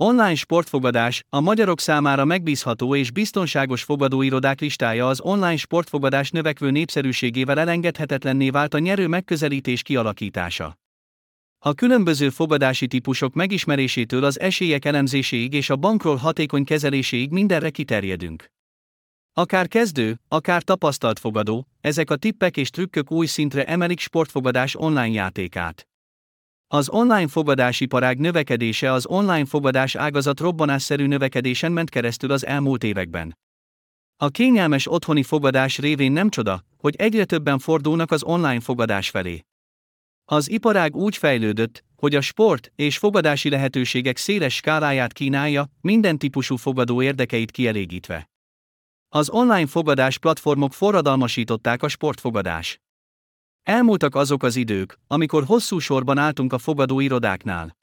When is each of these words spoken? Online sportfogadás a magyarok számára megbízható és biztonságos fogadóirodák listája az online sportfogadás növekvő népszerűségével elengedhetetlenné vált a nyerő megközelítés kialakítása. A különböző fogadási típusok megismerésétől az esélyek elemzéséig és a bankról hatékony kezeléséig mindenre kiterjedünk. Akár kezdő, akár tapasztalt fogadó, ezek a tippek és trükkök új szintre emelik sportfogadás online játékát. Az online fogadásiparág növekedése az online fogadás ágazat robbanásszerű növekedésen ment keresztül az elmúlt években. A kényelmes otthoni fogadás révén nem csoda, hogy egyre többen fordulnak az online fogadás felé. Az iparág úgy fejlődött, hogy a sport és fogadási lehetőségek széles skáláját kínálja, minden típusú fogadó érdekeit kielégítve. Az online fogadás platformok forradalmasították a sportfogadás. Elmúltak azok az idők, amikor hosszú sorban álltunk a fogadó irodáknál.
Online 0.00 0.34
sportfogadás 0.34 1.24
a 1.28 1.40
magyarok 1.40 1.80
számára 1.80 2.24
megbízható 2.24 2.96
és 2.96 3.10
biztonságos 3.10 3.82
fogadóirodák 3.82 4.60
listája 4.60 5.08
az 5.08 5.20
online 5.20 5.56
sportfogadás 5.56 6.30
növekvő 6.30 6.70
népszerűségével 6.70 7.58
elengedhetetlenné 7.58 8.50
vált 8.50 8.74
a 8.74 8.78
nyerő 8.78 9.06
megközelítés 9.06 9.82
kialakítása. 9.82 10.78
A 11.58 11.72
különböző 11.72 12.30
fogadási 12.30 12.86
típusok 12.86 13.34
megismerésétől 13.34 14.24
az 14.24 14.40
esélyek 14.40 14.84
elemzéséig 14.84 15.52
és 15.52 15.70
a 15.70 15.76
bankról 15.76 16.16
hatékony 16.16 16.64
kezeléséig 16.64 17.30
mindenre 17.30 17.70
kiterjedünk. 17.70 18.50
Akár 19.32 19.68
kezdő, 19.68 20.20
akár 20.28 20.62
tapasztalt 20.62 21.18
fogadó, 21.18 21.66
ezek 21.80 22.10
a 22.10 22.16
tippek 22.16 22.56
és 22.56 22.70
trükkök 22.70 23.10
új 23.10 23.26
szintre 23.26 23.64
emelik 23.64 24.00
sportfogadás 24.00 24.74
online 24.74 25.08
játékát. 25.08 25.87
Az 26.70 26.88
online 26.88 27.28
fogadásiparág 27.28 28.18
növekedése 28.18 28.92
az 28.92 29.06
online 29.06 29.44
fogadás 29.44 29.94
ágazat 29.94 30.40
robbanásszerű 30.40 31.06
növekedésen 31.06 31.72
ment 31.72 31.90
keresztül 31.90 32.32
az 32.32 32.46
elmúlt 32.46 32.84
években. 32.84 33.38
A 34.16 34.28
kényelmes 34.28 34.92
otthoni 34.92 35.22
fogadás 35.22 35.78
révén 35.78 36.12
nem 36.12 36.28
csoda, 36.28 36.64
hogy 36.76 36.96
egyre 36.96 37.24
többen 37.24 37.58
fordulnak 37.58 38.10
az 38.10 38.22
online 38.22 38.60
fogadás 38.60 39.10
felé. 39.10 39.44
Az 40.24 40.50
iparág 40.50 40.96
úgy 40.96 41.16
fejlődött, 41.16 41.84
hogy 41.96 42.14
a 42.14 42.20
sport 42.20 42.72
és 42.74 42.98
fogadási 42.98 43.48
lehetőségek 43.48 44.16
széles 44.16 44.54
skáláját 44.54 45.12
kínálja, 45.12 45.66
minden 45.80 46.18
típusú 46.18 46.56
fogadó 46.56 47.02
érdekeit 47.02 47.50
kielégítve. 47.50 48.30
Az 49.08 49.30
online 49.30 49.66
fogadás 49.66 50.18
platformok 50.18 50.72
forradalmasították 50.72 51.82
a 51.82 51.88
sportfogadás. 51.88 52.80
Elmúltak 53.68 54.14
azok 54.14 54.42
az 54.42 54.56
idők, 54.56 54.98
amikor 55.06 55.44
hosszú 55.44 55.78
sorban 55.78 56.18
álltunk 56.18 56.52
a 56.52 56.58
fogadó 56.58 57.00
irodáknál. 57.00 57.76